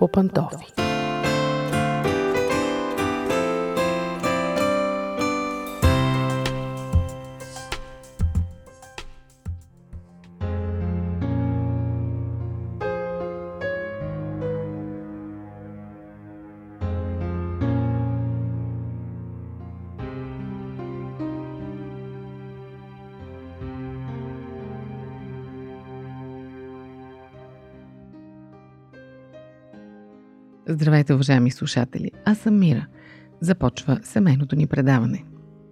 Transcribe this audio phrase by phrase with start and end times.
[0.00, 0.08] по
[30.68, 32.10] Здравейте, уважаеми слушатели!
[32.24, 32.86] Аз съм Мира.
[33.40, 35.24] Започва семейното ни предаване.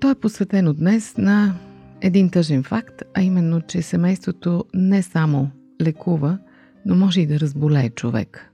[0.00, 1.54] То е посветено днес на
[2.00, 5.50] един тъжен факт, а именно, че семейството не само
[5.82, 6.38] лекува,
[6.86, 8.52] но може и да разболее човек.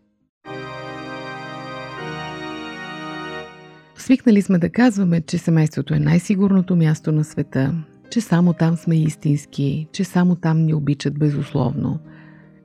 [3.96, 7.74] Свикнали сме да казваме, че семейството е най-сигурното място на света,
[8.10, 11.98] че само там сме истински, че само там ни обичат безусловно.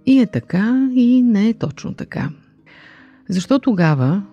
[0.05, 2.29] И е така, и не е точно така–
[3.29, 4.23] защо тогава,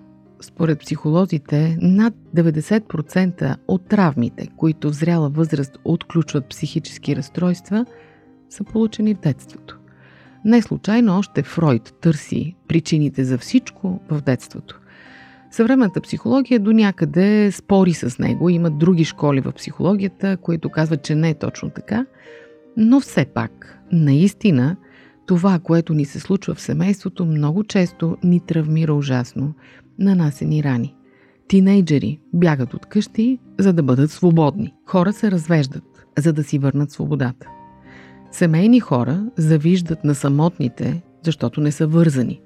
[0.41, 7.87] според психолозите, над 90% от травмите, които в зряла възраст отключват психически разстройства,
[8.51, 9.79] са получени в детството.
[10.45, 14.81] Не случайно още Фройд търси причините за всичко в детството.
[15.51, 18.49] Съвременната психология до някъде спори с него.
[18.49, 22.07] Има други школи в психологията, които казват, че не е точно така.
[22.77, 24.77] Но все пак, наистина,
[25.31, 29.55] това, което ни се случва в семейството, много често ни травмира ужасно,
[29.99, 30.95] нанася ни рани.
[31.49, 34.75] Тинейджери бягат от къщи, за да бъдат свободни.
[34.87, 37.49] Хора се развеждат, за да си върнат свободата.
[38.33, 42.41] Семейни хора завиждат на самотните, защото не са вързани.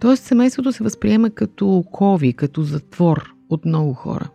[0.00, 4.30] Тоест семейството се възприема като окови, като затвор от много хора.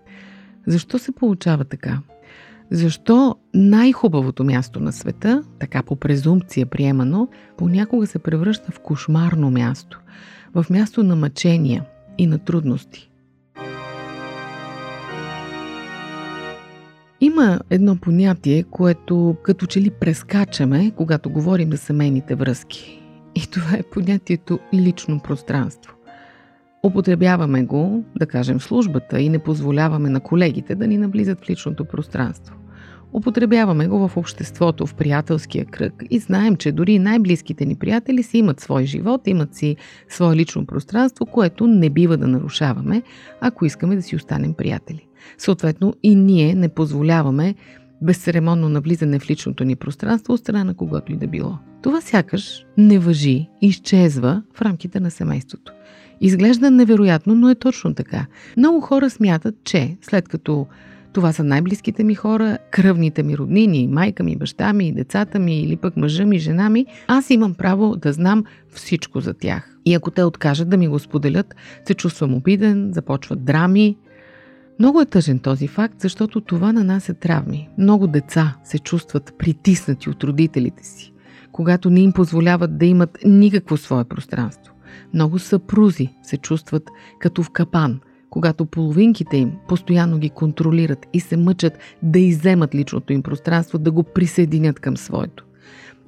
[0.67, 1.99] Защо се получава така?
[2.71, 10.01] Защо най-хубавото място на света, така по презумпция приемано, понякога се превръща в кошмарно място,
[10.53, 11.85] в място на мъчения
[12.17, 13.09] и на трудности?
[17.21, 23.01] Има едно понятие, което като че ли прескачаме, когато говорим за семейните връзки.
[23.35, 25.95] И това е понятието лично пространство.
[26.85, 31.49] Употребяваме го, да кажем, в службата и не позволяваме на колегите да ни наблизат в
[31.49, 32.55] личното пространство.
[33.13, 38.37] Употребяваме го в обществото, в приятелския кръг и знаем, че дори най-близките ни приятели си
[38.37, 39.75] имат свой живот, имат си
[40.09, 43.01] свое лично пространство, което не бива да нарушаваме,
[43.41, 45.07] ако искаме да си останем приятели.
[45.37, 47.55] Съответно и ние не позволяваме
[48.01, 51.57] безцеремонно навлизане в личното ни пространство от страна на когото и да било.
[51.83, 55.73] Това сякаш не въжи, изчезва в рамките на семейството.
[56.21, 58.25] Изглежда невероятно, но е точно така.
[58.57, 60.67] Много хора смятат, че след като
[61.13, 65.75] това са най-близките ми хора, кръвните ми роднини, майка ми, баща ми, децата ми или
[65.75, 66.85] пък мъжа ми, жена ми.
[67.07, 68.43] Аз имам право да знам
[68.73, 69.77] всичко за тях.
[69.85, 73.97] И ако те откажат да ми го споделят, се чувствам обиден, започват драми.
[74.79, 77.69] Много е тъжен този факт, защото това на нас е травми.
[77.77, 81.13] Много деца се чувстват притиснати от родителите си,
[81.51, 84.73] когато не им позволяват да имат никакво свое пространство.
[85.13, 87.99] Много съпрузи се чувстват като в капан–
[88.33, 93.91] когато половинките им постоянно ги контролират и се мъчат да иземат личното им пространство, да
[93.91, 95.45] го присъединят към своето.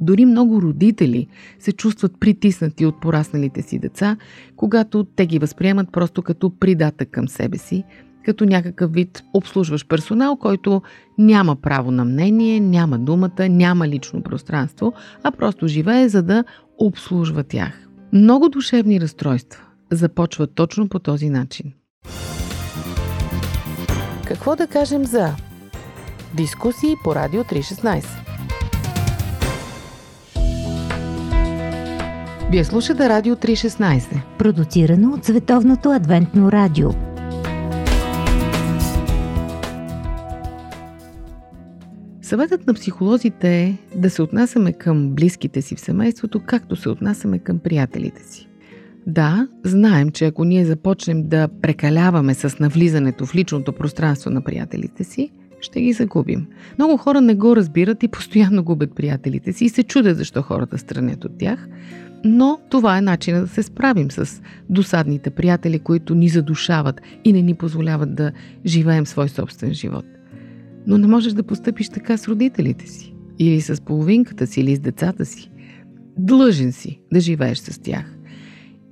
[0.02, 1.28] Дори много родители
[1.60, 4.18] се чувстват притиснати от порасналите си деца,
[4.56, 7.84] когато те ги възприемат просто като придатък към себе си,
[8.24, 10.82] като някакъв вид обслужващ персонал, който
[11.18, 14.94] няма право на мнение, няма думата, няма лично пространство,
[15.24, 16.44] а просто живее за да
[16.78, 17.88] обслужва тях.
[18.14, 21.74] Много душевни разстройства започват точно по този начин–
[24.26, 25.36] какво да кажем за
[26.34, 28.06] дискусии по Радио 316?
[32.52, 36.90] Вие слушате Радио 316, продуцирано от Световното адвентно радио.
[42.22, 47.40] Съветът на психолозите е да се отнасяме към близките си в семейството, както се отнасяме
[47.40, 48.48] към приятелите си.
[49.08, 55.04] Да, знаем, че ако ние започнем да прекаляваме с навлизането в личното пространство на приятелите
[55.04, 55.32] си,
[55.62, 56.48] ще ги загубим.
[56.78, 60.78] Много хора не го разбират и постоянно губят приятелите си и се чудят защо хората
[60.78, 61.68] странят от тях.
[62.24, 67.42] Но това е начинът да се справим с досадните приятели, които ни задушават и не
[67.42, 68.32] ни позволяват да
[68.66, 70.06] живеем свой собствен живот.
[70.88, 74.80] Но не можеш да постъпиш така с родителите си, или с половинката си, или с
[74.80, 75.52] децата си.
[76.18, 78.15] Длъжен си да живееш с тях.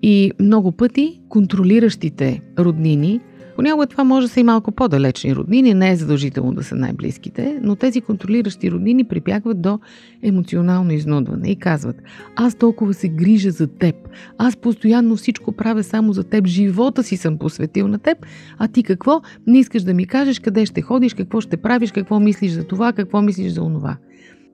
[0.04, 3.20] И много пъти контролиращите роднини
[3.56, 7.60] Понякога това може да са и малко по-далечни роднини, не е задължително да са най-близките,
[7.64, 9.80] но тези контролиращи роднини прибягват до
[10.24, 11.96] емоционално изнудване и казват
[12.36, 13.96] аз толкова се грижа за теб,
[14.38, 18.18] аз постоянно всичко правя само за теб, живота си съм посветил на теб,
[18.58, 19.22] а ти какво?
[19.48, 22.94] Не искаш да ми кажеш къде ще ходиш, какво ще правиш, какво мислиш за това,
[22.94, 23.98] какво мислиш за онова.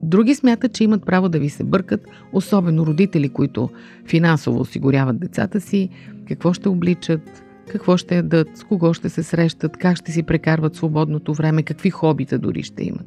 [0.02, 3.70] Други смятат, че имат право да ви се бъркат, особено родители, които
[4.06, 5.88] финансово осигуряват децата си,
[6.28, 10.74] какво ще обличат, какво ще ядат, с кого ще се срещат, как ще си прекарват
[10.74, 13.06] свободното време, какви хобита дори ще имат.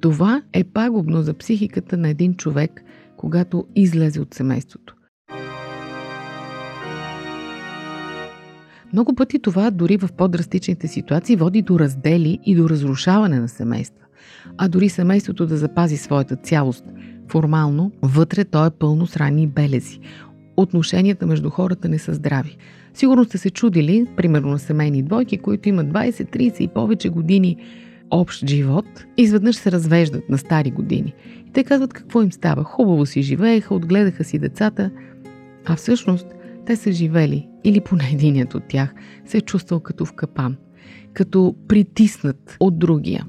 [0.00, 2.84] Това е пагубно за психиката на един човек,
[3.16, 4.96] когато излезе от семейството.
[8.92, 14.01] Много пъти това, дори в по-драстичните ситуации, води до раздели и до разрушаване на семейства.
[14.58, 16.84] А дори семейството да запази своята цялост
[17.28, 19.98] формално, вътре то е пълно с ранни белези.
[20.56, 22.56] Отношенията между хората не са здрави.
[22.94, 27.56] Сигурно сте се чудили, примерно на семейни двойки, които имат 20, 30 и повече години
[28.10, 31.14] общ живот, изведнъж се развеждат на стари години.
[31.48, 32.64] И те казват какво им става.
[32.64, 34.90] Хубаво си живееха, отгледаха си децата,
[35.66, 36.26] а всъщност
[36.66, 38.94] те са живели, или поне единият от тях,
[39.26, 40.56] се е чувствал като в капан,
[41.12, 43.26] като притиснат от другия.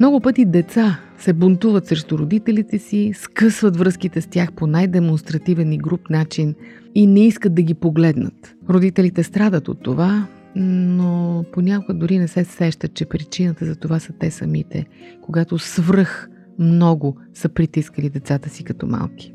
[0.00, 5.78] Много пъти деца се бунтуват срещу родителите си, скъсват връзките с тях по най-демонстративен и
[5.78, 6.54] груп начин
[6.94, 8.54] и не искат да ги погледнат.
[8.68, 14.12] Родителите страдат от това, но понякога дори не се сещат, че причината за това са
[14.12, 14.86] те самите,
[15.22, 16.28] когато свръх
[16.58, 19.34] много са притискали децата си като малки.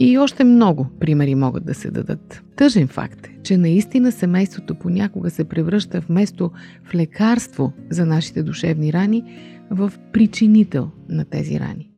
[0.00, 2.42] И още много примери могат да се дадат.
[2.56, 6.50] Тъжен факт е, че наистина семейството понякога се превръща вместо
[6.84, 9.24] в лекарство за нашите душевни рани,
[9.70, 11.90] в причинител на тези рани.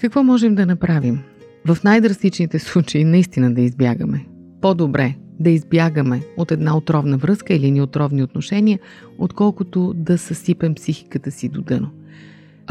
[0.00, 1.20] Какво можем да направим?
[1.66, 4.26] В най-драстичните случаи наистина да избягаме.
[4.60, 8.78] По-добре да избягаме от една отровна връзка или неотровни отношения,
[9.18, 11.90] отколкото да съсипем психиката си до дъно.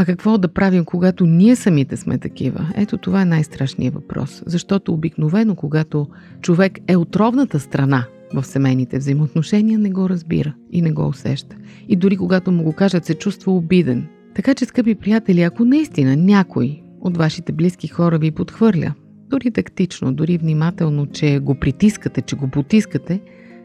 [0.01, 2.69] А какво да правим, когато ние самите сме такива?
[2.75, 4.43] Ето това е най-страшният въпрос.
[4.45, 6.07] Защото обикновено, когато
[6.41, 11.55] човек е отровната страна в семейните взаимоотношения, не го разбира и не го усеща.
[11.89, 14.07] И дори когато му го кажат, се чувства обиден.
[14.35, 18.93] Така че, скъпи приятели, ако наистина някой от вашите близки хора ви подхвърля,
[19.29, 23.21] дори тактично, дори внимателно, че го притискате, че го потискате,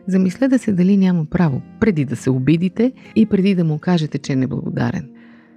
[0.06, 4.32] замислете се дали няма право, преди да се обидите и преди да му кажете, че
[4.32, 5.13] е неблагодарен.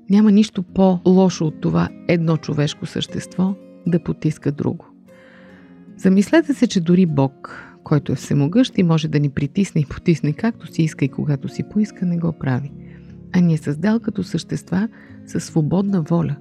[0.10, 3.56] Няма нищо по-лошо от това едно човешко същество
[3.88, 4.86] да потиска друго.
[5.98, 10.34] Замислете се, че дори Бог, който е всемогъщ и може да ни притисне и потисне
[10.34, 12.72] както си иска и когато си поиска, не го прави.
[13.34, 14.88] А ни е създал като същества
[15.26, 16.36] със свободна воля.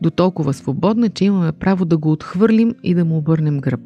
[0.00, 3.80] До толкова свободна, че имаме право да го отхвърлим и да му обърнем гръб.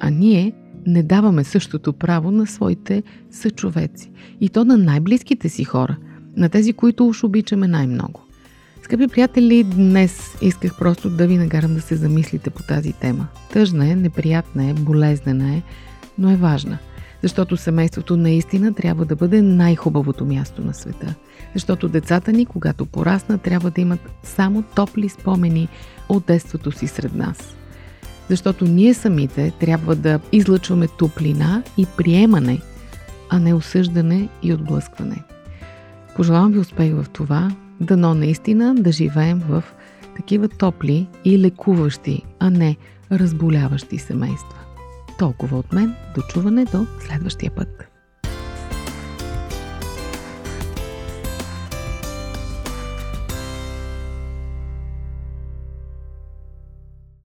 [0.00, 0.52] А ние
[0.86, 4.10] не даваме същото право на своите съчовеци.
[4.40, 5.96] И то на най-близките си хора,
[6.36, 8.20] на тези, които уж обичаме най-много.
[8.82, 13.28] Скъпи приятели, днес исках просто да ви нагарам да се замислите по тази тема.
[13.52, 15.62] Тъжна е, неприятна е, болезнена е,
[16.18, 16.78] но е важна.
[17.22, 21.14] Защото семейството наистина трябва да бъде най-хубавото място на света.
[21.54, 25.68] Защото децата ни, когато пораснат, трябва да имат само топли спомени
[26.08, 27.56] от детството си сред нас.
[28.28, 32.60] Защото ние самите трябва да излъчваме топлина и приемане,
[33.30, 35.22] а не осъждане и отблъскване.
[36.16, 37.50] Пожелавам ви успех в това,
[37.82, 39.62] дано наистина да живеем в
[40.16, 42.76] такива топли и лекуващи, а не
[43.12, 44.58] разболяващи семейства.
[45.18, 45.94] Толкова от мен.
[46.14, 47.91] До чуване до следващия път.